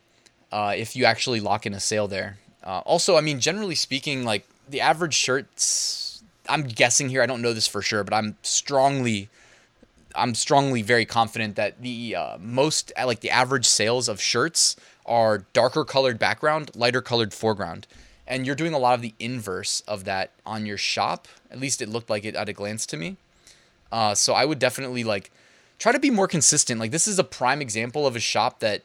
Uh, 0.54 0.76
if 0.78 0.96
you 0.96 1.04
actually 1.04 1.40
lock 1.40 1.66
in 1.66 1.74
a 1.74 1.80
sale 1.80 2.08
there. 2.08 2.38
Uh, 2.64 2.82
also, 2.86 3.18
I 3.18 3.22
mean, 3.22 3.40
generally 3.40 3.74
speaking, 3.74 4.24
like 4.24 4.48
the 4.70 4.82
average 4.82 5.16
shirts. 5.16 6.22
I'm 6.48 6.62
guessing 6.62 7.10
here. 7.10 7.24
I 7.24 7.26
don't 7.26 7.42
know 7.42 7.54
this 7.54 7.68
for 7.68 7.82
sure, 7.82 8.04
but 8.04 8.14
I'm 8.14 8.38
strongly 8.44 9.30
I'm 10.16 10.36
strongly 10.36 10.84
very 10.84 11.06
confident 11.06 11.56
that 11.56 11.82
the 11.82 12.16
uh, 12.16 12.38
most 12.40 12.92
like 13.04 13.22
the 13.22 13.32
average 13.32 13.66
sales 13.66 14.08
of 14.08 14.22
shirts 14.22 14.76
are 15.08 15.40
darker 15.54 15.84
colored 15.84 16.20
background, 16.20 16.70
lighter 16.76 17.02
colored 17.02 17.34
foreground. 17.34 17.88
And 18.28 18.46
you're 18.46 18.56
doing 18.56 18.76
a 18.76 18.78
lot 18.78 18.94
of 18.94 19.02
the 19.02 19.16
inverse 19.20 19.82
of 19.88 20.04
that 20.06 20.34
on 20.46 20.68
your 20.68 20.78
shop. 20.78 21.28
At 21.50 21.60
least 21.60 21.82
it 21.82 21.90
looked 21.90 22.12
like 22.12 22.26
it 22.26 22.36
at 22.36 22.48
a 22.48 22.54
glance 22.54 22.86
to 22.88 22.98
me. 22.98 23.18
Uh, 23.92 24.14
so 24.14 24.36
I 24.36 24.46
would 24.46 24.60
definitely 24.60 25.04
like 25.04 25.32
try 25.80 25.92
to 25.92 26.00
be 26.00 26.12
more 26.12 26.28
consistent. 26.28 26.80
Like 26.80 26.92
this 26.92 27.08
is 27.08 27.18
a 27.18 27.24
prime 27.24 27.60
example 27.60 28.06
of 28.06 28.16
a 28.16 28.20
shop 28.20 28.60
that 28.60 28.84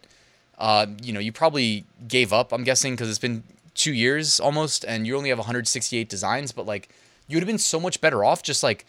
uh, 0.58 0.86
you 1.02 1.12
know 1.12 1.20
you 1.20 1.32
probably 1.32 1.84
gave 2.06 2.32
up. 2.32 2.52
I'm 2.52 2.64
guessing 2.64 2.94
because 2.94 3.08
it's 3.08 3.18
been 3.18 3.44
two 3.74 3.92
years 3.92 4.40
almost, 4.40 4.84
and 4.84 5.06
you 5.06 5.16
only 5.16 5.30
have 5.30 5.38
168 5.38 6.08
designs. 6.08 6.52
But 6.52 6.66
like 6.66 6.88
you 7.26 7.36
would 7.36 7.42
have 7.42 7.48
been 7.48 7.58
so 7.58 7.80
much 7.80 8.00
better 8.00 8.24
off 8.24 8.42
just 8.42 8.62
like 8.62 8.86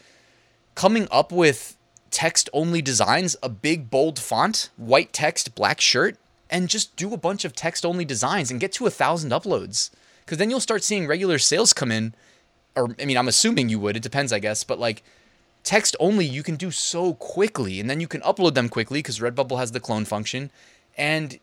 coming 0.74 1.06
up 1.10 1.32
with 1.32 1.76
text 2.10 2.50
only 2.52 2.82
designs, 2.82 3.36
a 3.42 3.48
big 3.48 3.90
bold 3.90 4.18
font, 4.18 4.70
white 4.76 5.12
text, 5.12 5.54
black 5.54 5.80
shirt, 5.80 6.16
and 6.50 6.68
just 6.68 6.96
do 6.96 7.12
a 7.12 7.16
bunch 7.16 7.44
of 7.44 7.54
text 7.54 7.86
only 7.86 8.04
designs 8.04 8.50
and 8.50 8.60
get 8.60 8.72
to 8.72 8.86
a 8.86 8.90
thousand 8.90 9.30
uploads. 9.30 9.90
Because 10.24 10.38
then 10.38 10.50
you'll 10.50 10.60
start 10.60 10.82
seeing 10.82 11.06
regular 11.06 11.38
sales 11.38 11.72
come 11.72 11.90
in. 11.90 12.14
Or, 12.76 12.94
I 13.00 13.04
mean, 13.04 13.16
I'm 13.16 13.28
assuming 13.28 13.68
you 13.68 13.78
would. 13.80 13.96
It 13.96 14.02
depends, 14.02 14.32
I 14.32 14.38
guess. 14.38 14.64
But 14.64 14.78
like 14.78 15.02
text 15.62 15.96
only, 16.00 16.24
you 16.24 16.42
can 16.42 16.56
do 16.56 16.70
so 16.70 17.14
quickly. 17.14 17.80
And 17.80 17.88
then 17.88 18.00
you 18.00 18.08
can 18.08 18.20
upload 18.22 18.54
them 18.54 18.68
quickly 18.68 18.98
because 18.98 19.18
Redbubble 19.18 19.58
has 19.58 19.72
the 19.72 19.80
clone 19.80 20.04
function. 20.04 20.50
And 20.96 21.38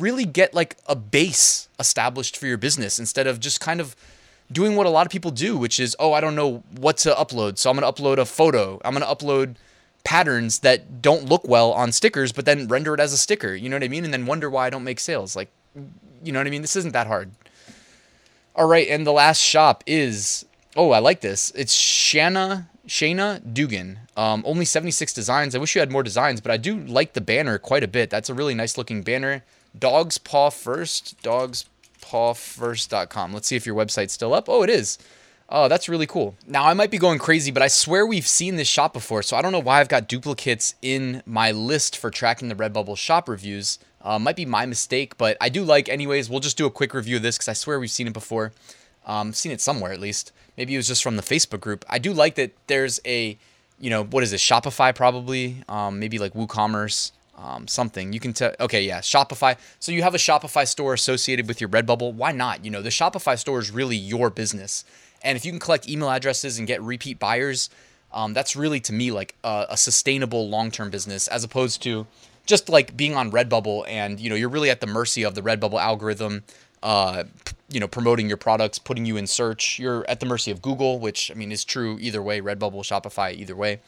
really 0.00 0.24
get 0.24 0.54
like 0.54 0.76
a 0.86 0.96
base 0.96 1.68
established 1.78 2.36
for 2.36 2.46
your 2.46 2.56
business 2.56 2.98
instead 2.98 3.26
of 3.26 3.40
just 3.40 3.60
kind 3.60 3.80
of 3.80 3.96
doing 4.52 4.76
what 4.76 4.86
a 4.86 4.90
lot 4.90 5.06
of 5.06 5.12
people 5.12 5.30
do, 5.30 5.56
which 5.56 5.80
is, 5.80 5.96
oh, 5.98 6.12
I 6.12 6.20
don't 6.20 6.34
know 6.34 6.62
what 6.76 6.98
to 6.98 7.10
upload. 7.12 7.58
So 7.58 7.70
I'm 7.70 7.78
going 7.78 7.92
to 7.92 8.02
upload 8.02 8.18
a 8.18 8.24
photo. 8.24 8.80
I'm 8.84 8.94
going 8.94 9.06
to 9.06 9.14
upload 9.24 9.56
patterns 10.04 10.60
that 10.60 11.00
don't 11.00 11.24
look 11.26 11.46
well 11.48 11.72
on 11.72 11.92
stickers, 11.92 12.30
but 12.32 12.44
then 12.44 12.68
render 12.68 12.94
it 12.94 13.00
as 13.00 13.12
a 13.12 13.18
sticker. 13.18 13.54
You 13.54 13.68
know 13.68 13.76
what 13.76 13.84
I 13.84 13.88
mean? 13.88 14.04
And 14.04 14.12
then 14.12 14.26
wonder 14.26 14.50
why 14.50 14.66
I 14.66 14.70
don't 14.70 14.84
make 14.84 15.00
sales. 15.00 15.34
Like, 15.34 15.50
you 16.22 16.32
know 16.32 16.38
what 16.38 16.46
I 16.46 16.50
mean? 16.50 16.62
This 16.62 16.76
isn't 16.76 16.92
that 16.92 17.06
hard. 17.06 17.30
All 18.56 18.68
right, 18.68 18.86
and 18.88 19.04
the 19.04 19.12
last 19.12 19.40
shop 19.40 19.82
is 19.86 20.44
oh, 20.76 20.90
I 20.90 20.98
like 20.98 21.20
this. 21.20 21.52
It's 21.54 21.74
Shanna 21.74 22.68
Shayna 22.86 23.40
Dugan. 23.54 24.00
Um, 24.16 24.42
only 24.46 24.64
76 24.64 25.12
designs. 25.12 25.54
I 25.54 25.58
wish 25.58 25.74
you 25.74 25.80
had 25.80 25.90
more 25.90 26.02
designs, 26.02 26.40
but 26.40 26.52
I 26.52 26.56
do 26.56 26.78
like 26.78 27.14
the 27.14 27.20
banner 27.20 27.58
quite 27.58 27.82
a 27.82 27.88
bit. 27.88 28.10
That's 28.10 28.28
a 28.28 28.34
really 28.34 28.54
nice 28.54 28.76
looking 28.78 29.02
banner. 29.02 29.42
Dogs 29.78 30.18
Paw 30.18 30.50
First. 30.50 31.20
Dogs 31.22 31.66
Paw 32.00 32.34
First.com. 32.34 33.32
Let's 33.32 33.48
see 33.48 33.56
if 33.56 33.66
your 33.66 33.74
website's 33.74 34.12
still 34.12 34.34
up. 34.34 34.48
Oh, 34.48 34.62
it 34.62 34.70
is. 34.70 34.98
Oh, 35.48 35.68
that's 35.68 35.88
really 35.88 36.06
cool. 36.06 36.34
Now, 36.46 36.64
I 36.64 36.74
might 36.74 36.90
be 36.90 36.98
going 36.98 37.18
crazy, 37.18 37.50
but 37.50 37.62
I 37.62 37.68
swear 37.68 38.06
we've 38.06 38.26
seen 38.26 38.56
this 38.56 38.66
shop 38.66 38.92
before, 38.92 39.22
so 39.22 39.36
I 39.36 39.42
don't 39.42 39.52
know 39.52 39.60
why 39.60 39.80
I've 39.80 39.88
got 39.88 40.08
duplicates 40.08 40.74
in 40.80 41.22
my 41.26 41.52
list 41.52 41.98
for 41.98 42.10
tracking 42.10 42.48
the 42.48 42.54
Redbubble 42.54 42.96
shop 42.96 43.28
reviews. 43.28 43.78
Uh, 44.00 44.18
might 44.18 44.36
be 44.36 44.46
my 44.46 44.64
mistake, 44.66 45.16
but 45.18 45.36
I 45.40 45.50
do 45.50 45.62
like, 45.62 45.88
anyways, 45.88 46.30
we'll 46.30 46.40
just 46.40 46.56
do 46.56 46.66
a 46.66 46.70
quick 46.70 46.94
review 46.94 47.16
of 47.16 47.22
this 47.22 47.36
because 47.36 47.48
I 47.48 47.52
swear 47.52 47.78
we've 47.78 47.90
seen 47.90 48.06
it 48.06 48.12
before. 48.12 48.52
Um, 49.06 49.32
seen 49.32 49.52
it 49.52 49.60
somewhere 49.60 49.92
at 49.92 50.00
least. 50.00 50.32
Maybe 50.56 50.74
it 50.74 50.78
was 50.78 50.88
just 50.88 51.02
from 51.02 51.16
the 51.16 51.22
Facebook 51.22 51.60
group. 51.60 51.84
I 51.88 51.98
do 51.98 52.12
like 52.12 52.36
that 52.36 52.52
there's 52.66 53.00
a, 53.04 53.36
you 53.78 53.90
know, 53.90 54.04
what 54.04 54.22
is 54.22 54.32
it, 54.32 54.40
Shopify 54.40 54.94
probably, 54.94 55.62
um, 55.68 55.98
maybe 55.98 56.18
like 56.18 56.32
WooCommerce, 56.32 57.12
um, 57.36 57.66
something. 57.68 58.12
You 58.12 58.20
can 58.20 58.32
tell, 58.32 58.54
okay, 58.60 58.82
yeah, 58.82 59.00
Shopify. 59.00 59.56
So 59.78 59.92
you 59.92 60.02
have 60.02 60.14
a 60.14 60.18
Shopify 60.18 60.66
store 60.66 60.94
associated 60.94 61.48
with 61.48 61.60
your 61.60 61.70
Redbubble. 61.70 62.14
Why 62.14 62.32
not? 62.32 62.64
You 62.64 62.70
know, 62.70 62.82
the 62.82 62.90
Shopify 62.90 63.38
store 63.38 63.58
is 63.58 63.70
really 63.70 63.96
your 63.96 64.30
business. 64.30 64.84
And 65.22 65.36
if 65.36 65.44
you 65.44 65.52
can 65.52 65.60
collect 65.60 65.88
email 65.88 66.10
addresses 66.10 66.58
and 66.58 66.66
get 66.66 66.82
repeat 66.82 67.18
buyers, 67.18 67.70
um, 68.12 68.32
that's 68.32 68.54
really 68.54 68.80
to 68.80 68.92
me 68.92 69.10
like 69.10 69.34
a, 69.42 69.66
a 69.70 69.76
sustainable 69.76 70.48
long-term 70.48 70.90
business 70.90 71.26
as 71.28 71.42
opposed 71.42 71.82
to 71.82 72.06
just 72.46 72.68
like 72.68 72.96
being 72.96 73.16
on 73.16 73.32
Redbubble 73.32 73.88
and 73.88 74.20
you 74.20 74.28
know 74.28 74.36
you're 74.36 74.50
really 74.50 74.70
at 74.70 74.80
the 74.80 74.86
mercy 74.86 75.24
of 75.24 75.34
the 75.34 75.40
Redbubble 75.40 75.80
algorithm. 75.80 76.44
Uh, 76.82 77.24
you 77.70 77.80
know, 77.80 77.88
promoting 77.88 78.28
your 78.28 78.36
products, 78.36 78.78
putting 78.78 79.06
you 79.06 79.16
in 79.16 79.26
search. 79.26 79.78
You're 79.78 80.04
at 80.06 80.20
the 80.20 80.26
mercy 80.26 80.50
of 80.50 80.60
Google, 80.60 80.98
which 80.98 81.30
I 81.30 81.34
mean 81.34 81.50
is 81.50 81.64
true 81.64 81.96
either 81.98 82.22
way. 82.22 82.42
Redbubble, 82.42 82.82
Shopify, 82.82 83.34
either 83.34 83.56
way. 83.56 83.80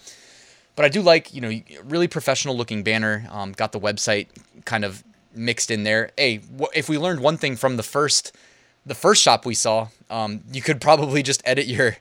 But 0.77 0.85
I 0.85 0.89
do 0.89 1.03
like, 1.03 1.35
you 1.35 1.41
know, 1.41 1.61
really 1.85 2.07
professional 2.07 2.57
looking 2.57 2.83
banner. 2.83 3.27
Um, 3.31 3.53
got 3.53 3.73
the 3.73 3.81
website 3.81 4.29
kind 4.67 4.85
of 4.85 5.03
mixed 5.35 5.71
in 5.71 5.85
there. 5.85 6.11
Hey, 6.17 6.41
if 6.75 6.89
we 6.89 6.99
learned 6.99 7.21
one 7.21 7.39
thing 7.39 7.57
from 7.57 7.77
the 7.77 7.83
first 7.83 8.37
the 8.85 8.95
first 8.95 9.23
shop 9.23 9.45
we 9.45 9.55
saw, 9.55 9.89
um, 10.09 10.43
you 10.53 10.63
could 10.63 10.81
probably 10.81 11.23
just 11.23 11.43
edit 11.45 11.67
your 11.67 11.97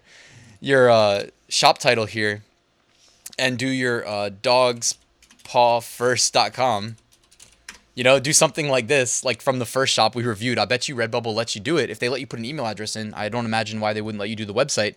your 0.59 0.89
uh, 0.89 1.25
shop 1.47 1.77
title 1.77 2.05
here 2.05 2.43
and 3.37 3.57
do 3.57 3.67
your 3.67 4.07
uh, 4.07 4.29
dogspawfirst.com. 4.41 6.95
You 7.95 8.03
know, 8.03 8.19
do 8.19 8.33
something 8.33 8.67
like 8.67 8.87
this, 8.87 9.23
like 9.23 9.41
from 9.41 9.59
the 9.59 9.65
first 9.65 9.93
shop 9.93 10.15
we 10.15 10.23
reviewed. 10.23 10.59
I 10.59 10.65
bet 10.65 10.89
you 10.89 10.97
Redbubble 10.97 11.33
lets 11.33 11.55
you 11.55 11.61
do 11.61 11.77
it. 11.77 11.89
If 11.89 11.99
they 11.99 12.09
let 12.09 12.19
you 12.19 12.27
put 12.27 12.39
an 12.39 12.45
email 12.45 12.65
address 12.65 12.97
in, 12.97 13.13
I 13.13 13.29
don't 13.29 13.45
imagine 13.45 13.79
why 13.79 13.93
they 13.93 14.01
wouldn't 14.01 14.19
let 14.19 14.29
you 14.29 14.35
do 14.35 14.43
the 14.43 14.53
website. 14.53 14.95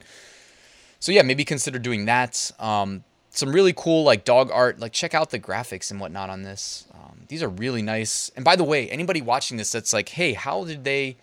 So 0.98 1.12
yeah, 1.12 1.22
maybe 1.22 1.44
consider 1.44 1.78
doing 1.78 2.06
that. 2.06 2.50
Um, 2.58 3.04
some 3.38 3.52
really 3.52 3.72
cool 3.72 4.02
like 4.02 4.24
dog 4.24 4.50
art. 4.52 4.80
Like 4.80 4.92
check 4.92 5.14
out 5.14 5.30
the 5.30 5.38
graphics 5.38 5.90
and 5.90 6.00
whatnot 6.00 6.28
on 6.28 6.42
this. 6.42 6.86
Um, 6.92 7.20
these 7.28 7.42
are 7.42 7.48
really 7.48 7.82
nice. 7.82 8.30
And 8.34 8.44
by 8.44 8.56
the 8.56 8.64
way, 8.64 8.90
anybody 8.90 9.22
watching 9.22 9.56
this 9.56 9.70
that's 9.70 9.92
like, 9.92 10.10
hey, 10.10 10.32
how 10.34 10.64
did 10.64 10.84
they? 10.84 11.16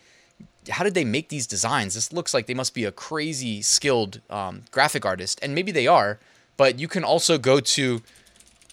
how 0.69 0.84
did 0.84 0.95
they 0.95 1.05
make 1.05 1.29
these 1.29 1.45
designs? 1.45 1.93
This 1.93 2.12
looks 2.12 2.34
like 2.34 2.48
they 2.48 2.55
must 2.55 2.74
be 2.74 2.86
a 2.86 2.91
crazy 2.91 3.62
skilled 3.62 4.22
um, 4.31 4.63
graphic 4.72 5.05
artist, 5.05 5.39
and 5.43 5.53
maybe 5.53 5.72
they 5.72 5.86
are. 5.86 6.19
But 6.57 6.79
you 6.79 6.88
can 6.88 7.03
also 7.03 7.38
go 7.38 7.60
to 7.60 8.01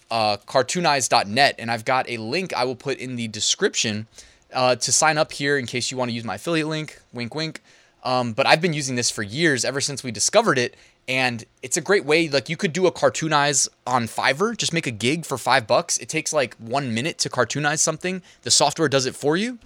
uh, 0.09 0.37
cartoonize.net, 0.37 1.55
and 1.59 1.69
I've 1.69 1.85
got 1.85 2.09
a 2.09 2.17
link 2.17 2.51
I 2.53 2.63
will 2.65 2.75
put 2.75 2.97
in 2.97 3.15
the 3.15 3.27
description 3.27 4.07
uh, 4.53 4.75
to 4.77 4.91
sign 4.91 5.17
up 5.17 5.33
here 5.33 5.57
in 5.57 5.65
case 5.65 5.91
you 5.91 5.97
want 5.97 6.09
to 6.09 6.15
use 6.15 6.23
my 6.23 6.35
affiliate 6.35 6.67
link. 6.67 6.99
Wink, 7.11 7.35
wink. 7.35 7.61
Um, 8.03 8.33
but 8.33 8.45
I've 8.45 8.61
been 8.61 8.73
using 8.73 8.95
this 8.95 9.09
for 9.09 9.23
years, 9.23 9.63
ever 9.63 9.79
since 9.79 10.03
we 10.03 10.11
discovered 10.11 10.57
it, 10.57 10.75
and 11.07 11.45
it's 11.61 11.77
a 11.77 11.81
great 11.81 12.05
way. 12.05 12.29
Like 12.29 12.49
you 12.49 12.57
could 12.57 12.73
do 12.73 12.87
a 12.87 12.91
cartoonize 12.91 13.67
on 13.85 14.05
Fiverr, 14.05 14.55
just 14.55 14.73
make 14.73 14.87
a 14.87 14.91
gig 14.91 15.25
for 15.25 15.37
five 15.37 15.67
bucks. 15.67 15.97
It 15.97 16.09
takes 16.09 16.33
like 16.33 16.55
one 16.55 16.93
minute 16.93 17.17
to 17.19 17.29
cartoonize 17.29 17.79
something. 17.79 18.21
The 18.43 18.51
software 18.51 18.89
does 18.89 19.05
it 19.05 19.15
for 19.15 19.35
you. 19.35 19.59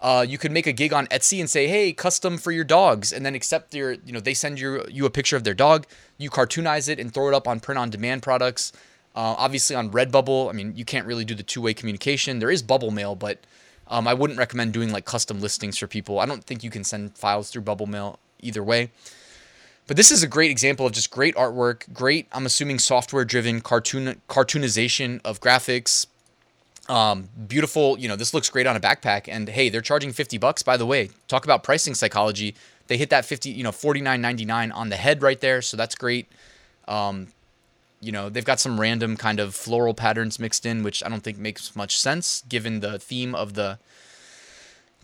Uh, 0.00 0.26
you 0.28 0.36
could 0.36 0.50
make 0.50 0.66
a 0.66 0.72
gig 0.72 0.92
on 0.92 1.06
Etsy 1.06 1.38
and 1.38 1.48
say, 1.48 1.68
"Hey, 1.68 1.92
custom 1.92 2.36
for 2.36 2.50
your 2.50 2.64
dogs," 2.64 3.12
and 3.12 3.24
then 3.24 3.36
accept 3.36 3.72
your, 3.72 3.92
you 3.92 4.12
know, 4.12 4.18
they 4.18 4.34
send 4.34 4.58
you 4.58 4.84
you 4.90 5.06
a 5.06 5.10
picture 5.10 5.36
of 5.36 5.44
their 5.44 5.54
dog. 5.54 5.86
You 6.18 6.28
cartoonize 6.28 6.88
it 6.88 6.98
and 6.98 7.14
throw 7.14 7.28
it 7.28 7.34
up 7.34 7.46
on 7.46 7.60
print-on-demand 7.60 8.22
products. 8.22 8.72
Uh, 9.14 9.36
obviously, 9.38 9.76
on 9.76 9.90
Redbubble, 9.90 10.50
I 10.50 10.52
mean, 10.52 10.74
you 10.74 10.84
can't 10.84 11.06
really 11.06 11.24
do 11.24 11.34
the 11.34 11.42
two-way 11.44 11.72
communication. 11.72 12.40
There 12.40 12.50
is 12.50 12.62
Bubble 12.62 12.90
Mail, 12.90 13.14
but 13.14 13.38
um, 13.86 14.08
I 14.08 14.14
wouldn't 14.14 14.38
recommend 14.38 14.72
doing 14.72 14.90
like 14.90 15.04
custom 15.04 15.40
listings 15.40 15.78
for 15.78 15.86
people. 15.86 16.18
I 16.18 16.26
don't 16.26 16.42
think 16.42 16.64
you 16.64 16.70
can 16.70 16.82
send 16.82 17.16
files 17.16 17.50
through 17.50 17.62
Bubble 17.62 17.86
Mail 17.86 18.18
either 18.40 18.62
way. 18.62 18.90
But 19.86 19.96
this 19.96 20.10
is 20.10 20.22
a 20.22 20.28
great 20.28 20.50
example 20.50 20.86
of 20.86 20.92
just 20.92 21.10
great 21.10 21.34
artwork, 21.34 21.92
great, 21.92 22.28
I'm 22.32 22.46
assuming 22.46 22.78
software-driven 22.78 23.62
cartoon 23.62 24.20
cartoonization 24.28 25.20
of 25.24 25.40
graphics, 25.40 26.06
um, 26.88 27.28
beautiful, 27.48 27.98
you 27.98 28.08
know, 28.08 28.16
this 28.16 28.34
looks 28.34 28.50
great 28.50 28.66
on 28.66 28.76
a 28.76 28.80
backpack. 28.80 29.28
And 29.28 29.48
hey, 29.48 29.68
they're 29.68 29.80
charging 29.80 30.12
50 30.12 30.38
bucks, 30.38 30.62
by 30.62 30.76
the 30.76 30.86
way. 30.86 31.10
Talk 31.28 31.44
about 31.44 31.62
pricing 31.62 31.94
psychology. 31.94 32.54
They 32.88 32.96
hit 32.96 33.10
that 33.10 33.24
50, 33.24 33.50
you 33.50 33.62
know, 33.62 33.70
49.99 33.70 34.74
on 34.74 34.88
the 34.88 34.96
head 34.96 35.22
right 35.22 35.40
there. 35.40 35.62
So 35.62 35.76
that's 35.76 35.94
great. 35.94 36.30
Um, 36.88 37.28
you 38.00 38.10
know, 38.10 38.28
they've 38.28 38.44
got 38.44 38.58
some 38.58 38.80
random 38.80 39.16
kind 39.16 39.38
of 39.38 39.54
floral 39.54 39.94
patterns 39.94 40.40
mixed 40.40 40.66
in, 40.66 40.82
which 40.82 41.04
I 41.04 41.08
don't 41.08 41.22
think 41.22 41.38
makes 41.38 41.76
much 41.76 41.98
sense 41.98 42.42
given 42.48 42.80
the 42.80 42.98
theme 42.98 43.34
of 43.34 43.54
the 43.54 43.78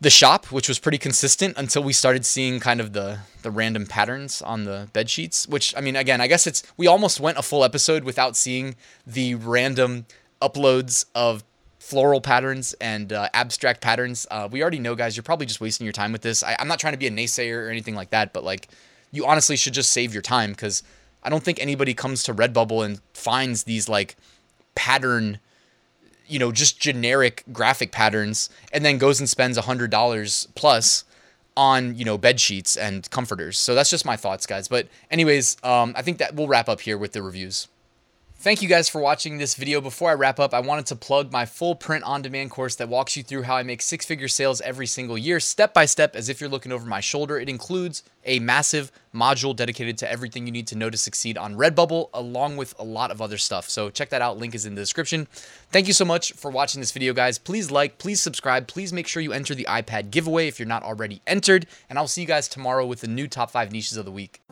the 0.00 0.10
shop, 0.10 0.46
which 0.46 0.68
was 0.68 0.78
pretty 0.78 0.98
consistent 0.98 1.56
until 1.56 1.82
we 1.82 1.92
started 1.92 2.24
seeing 2.24 2.60
kind 2.60 2.80
of 2.80 2.92
the 2.92 3.20
the 3.42 3.50
random 3.50 3.86
patterns 3.86 4.42
on 4.42 4.64
the 4.64 4.88
bed 4.92 5.10
sheets. 5.10 5.46
Which 5.48 5.74
I 5.76 5.80
mean, 5.80 5.96
again, 5.96 6.20
I 6.20 6.26
guess 6.26 6.46
it's 6.46 6.62
we 6.76 6.86
almost 6.86 7.20
went 7.20 7.38
a 7.38 7.42
full 7.42 7.64
episode 7.64 8.04
without 8.04 8.36
seeing 8.36 8.76
the 9.06 9.34
random 9.36 10.06
uploads 10.40 11.04
of 11.14 11.44
floral 11.78 12.20
patterns 12.20 12.74
and 12.80 13.12
uh, 13.12 13.28
abstract 13.32 13.80
patterns. 13.80 14.26
Uh, 14.30 14.48
we 14.50 14.60
already 14.60 14.78
know, 14.78 14.94
guys, 14.94 15.16
you're 15.16 15.22
probably 15.22 15.46
just 15.46 15.60
wasting 15.60 15.84
your 15.86 15.92
time 15.92 16.12
with 16.12 16.22
this. 16.22 16.42
I, 16.42 16.54
I'm 16.58 16.68
not 16.68 16.78
trying 16.78 16.92
to 16.92 16.98
be 16.98 17.06
a 17.06 17.10
naysayer 17.10 17.66
or 17.66 17.70
anything 17.70 17.94
like 17.94 18.10
that, 18.10 18.32
but 18.32 18.44
like, 18.44 18.68
you 19.10 19.24
honestly 19.24 19.56
should 19.56 19.72
just 19.72 19.90
save 19.90 20.12
your 20.12 20.22
time 20.22 20.50
because 20.50 20.82
I 21.22 21.30
don't 21.30 21.42
think 21.42 21.60
anybody 21.60 21.94
comes 21.94 22.22
to 22.24 22.34
Redbubble 22.34 22.84
and 22.84 23.00
finds 23.14 23.64
these 23.64 23.88
like 23.88 24.16
pattern, 24.74 25.38
you 26.28 26.38
know, 26.38 26.52
just 26.52 26.78
generic 26.80 27.44
graphic 27.52 27.90
patterns 27.92 28.50
and 28.72 28.84
then 28.84 28.98
goes 28.98 29.18
and 29.18 29.28
spends 29.28 29.56
a 29.56 29.62
hundred 29.62 29.90
dollars 29.90 30.48
plus 30.54 31.04
on 31.56 31.96
you 31.96 32.04
know 32.04 32.16
bed 32.16 32.38
sheets 32.38 32.76
and 32.76 33.10
comforters. 33.10 33.58
So 33.58 33.74
that's 33.74 33.90
just 33.90 34.04
my 34.04 34.16
thoughts, 34.16 34.46
guys. 34.46 34.68
But 34.68 34.86
anyways, 35.10 35.56
um, 35.62 35.92
I 35.96 36.02
think 36.02 36.18
that 36.18 36.34
we'll 36.34 36.48
wrap 36.48 36.68
up 36.68 36.80
here 36.80 36.96
with 36.96 37.12
the 37.12 37.22
reviews. 37.22 37.68
Thank 38.40 38.62
you 38.62 38.68
guys 38.68 38.88
for 38.88 39.00
watching 39.00 39.38
this 39.38 39.56
video. 39.56 39.80
Before 39.80 40.10
I 40.10 40.14
wrap 40.14 40.38
up, 40.38 40.54
I 40.54 40.60
wanted 40.60 40.86
to 40.86 40.96
plug 40.96 41.32
my 41.32 41.44
full 41.44 41.74
print 41.74 42.04
on 42.04 42.22
demand 42.22 42.52
course 42.52 42.76
that 42.76 42.88
walks 42.88 43.16
you 43.16 43.24
through 43.24 43.42
how 43.42 43.56
I 43.56 43.64
make 43.64 43.82
six 43.82 44.06
figure 44.06 44.28
sales 44.28 44.60
every 44.60 44.86
single 44.86 45.18
year, 45.18 45.40
step 45.40 45.74
by 45.74 45.86
step, 45.86 46.14
as 46.14 46.28
if 46.28 46.40
you're 46.40 46.48
looking 46.48 46.70
over 46.70 46.86
my 46.86 47.00
shoulder. 47.00 47.40
It 47.40 47.48
includes 47.48 48.04
a 48.24 48.38
massive 48.38 48.92
module 49.12 49.56
dedicated 49.56 49.98
to 49.98 50.10
everything 50.10 50.46
you 50.46 50.52
need 50.52 50.68
to 50.68 50.76
know 50.76 50.88
to 50.88 50.96
succeed 50.96 51.36
on 51.36 51.56
Redbubble, 51.56 52.10
along 52.14 52.56
with 52.56 52.76
a 52.78 52.84
lot 52.84 53.10
of 53.10 53.20
other 53.20 53.38
stuff. 53.38 53.68
So 53.68 53.90
check 53.90 54.10
that 54.10 54.22
out. 54.22 54.38
Link 54.38 54.54
is 54.54 54.66
in 54.66 54.76
the 54.76 54.82
description. 54.82 55.26
Thank 55.72 55.88
you 55.88 55.92
so 55.92 56.04
much 56.04 56.32
for 56.34 56.48
watching 56.48 56.80
this 56.80 56.92
video, 56.92 57.12
guys. 57.14 57.38
Please 57.40 57.72
like, 57.72 57.98
please 57.98 58.20
subscribe, 58.20 58.68
please 58.68 58.92
make 58.92 59.08
sure 59.08 59.20
you 59.20 59.32
enter 59.32 59.56
the 59.56 59.66
iPad 59.68 60.12
giveaway 60.12 60.46
if 60.46 60.60
you're 60.60 60.68
not 60.68 60.84
already 60.84 61.22
entered. 61.26 61.66
And 61.90 61.98
I'll 61.98 62.06
see 62.06 62.20
you 62.20 62.28
guys 62.28 62.46
tomorrow 62.46 62.86
with 62.86 63.00
the 63.00 63.08
new 63.08 63.26
top 63.26 63.50
five 63.50 63.72
niches 63.72 63.96
of 63.96 64.04
the 64.04 64.12
week. 64.12 64.42